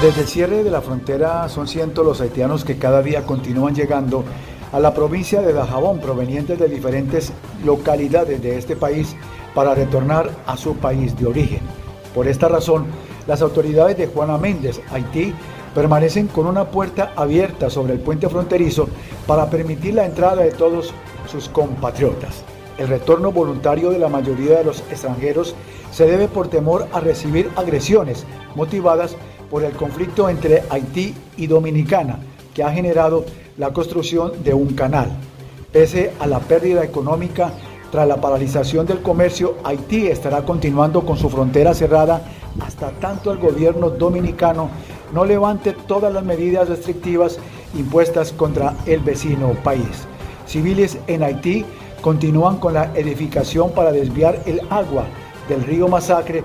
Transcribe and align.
Desde 0.00 0.22
el 0.22 0.28
cierre 0.28 0.64
de 0.64 0.70
la 0.70 0.80
frontera 0.80 1.46
son 1.50 1.68
cientos 1.68 2.06
los 2.06 2.22
haitianos 2.22 2.64
que 2.64 2.78
cada 2.78 3.02
día 3.02 3.26
continúan 3.26 3.74
llegando 3.74 4.24
a 4.72 4.80
la 4.80 4.94
provincia 4.94 5.42
de 5.42 5.52
Dajabón 5.52 6.00
provenientes 6.00 6.58
de 6.58 6.68
diferentes 6.68 7.34
localidades 7.66 8.40
de 8.40 8.56
este 8.56 8.76
país 8.76 9.14
para 9.54 9.74
retornar 9.74 10.30
a 10.46 10.56
su 10.56 10.74
país 10.76 11.14
de 11.18 11.26
origen. 11.26 11.60
Por 12.14 12.28
esta 12.28 12.48
razón, 12.48 12.86
las 13.26 13.42
autoridades 13.42 13.98
de 13.98 14.06
Juana 14.06 14.38
Méndez, 14.38 14.80
Haití, 14.90 15.34
permanecen 15.74 16.28
con 16.28 16.46
una 16.46 16.70
puerta 16.70 17.12
abierta 17.14 17.68
sobre 17.68 17.92
el 17.92 18.00
puente 18.00 18.26
fronterizo 18.30 18.88
para 19.26 19.50
permitir 19.50 19.92
la 19.92 20.06
entrada 20.06 20.42
de 20.42 20.52
todos 20.52 20.94
sus 21.30 21.50
compatriotas. 21.50 22.42
El 22.78 22.88
retorno 22.88 23.32
voluntario 23.32 23.90
de 23.90 23.98
la 23.98 24.08
mayoría 24.08 24.56
de 24.56 24.64
los 24.64 24.80
extranjeros 24.90 25.54
se 25.92 26.06
debe 26.06 26.26
por 26.26 26.48
temor 26.48 26.86
a 26.90 27.00
recibir 27.00 27.50
agresiones 27.54 28.24
motivadas 28.54 29.14
por 29.50 29.64
el 29.64 29.72
conflicto 29.72 30.28
entre 30.28 30.62
Haití 30.70 31.14
y 31.36 31.46
Dominicana, 31.46 32.20
que 32.54 32.62
ha 32.62 32.70
generado 32.72 33.24
la 33.58 33.72
construcción 33.72 34.42
de 34.42 34.54
un 34.54 34.74
canal. 34.74 35.10
Pese 35.72 36.12
a 36.20 36.26
la 36.26 36.38
pérdida 36.38 36.84
económica 36.84 37.52
tras 37.90 38.06
la 38.06 38.20
paralización 38.20 38.86
del 38.86 39.02
comercio, 39.02 39.56
Haití 39.64 40.06
estará 40.06 40.42
continuando 40.42 41.04
con 41.04 41.16
su 41.16 41.28
frontera 41.28 41.74
cerrada 41.74 42.22
hasta 42.60 42.90
tanto 42.92 43.32
el 43.32 43.38
gobierno 43.38 43.90
dominicano 43.90 44.70
no 45.12 45.24
levante 45.24 45.72
todas 45.72 46.12
las 46.12 46.24
medidas 46.24 46.68
restrictivas 46.68 47.38
impuestas 47.74 48.32
contra 48.32 48.74
el 48.86 49.00
vecino 49.00 49.54
país. 49.64 50.06
Civiles 50.46 50.98
en 51.06 51.22
Haití 51.22 51.64
continúan 52.00 52.58
con 52.58 52.74
la 52.74 52.92
edificación 52.94 53.72
para 53.72 53.92
desviar 53.92 54.40
el 54.46 54.60
agua 54.70 55.04
del 55.48 55.64
río 55.64 55.88
Masacre 55.88 56.44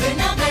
Up 0.00 0.08
and 0.08 0.40
up. 0.40 0.49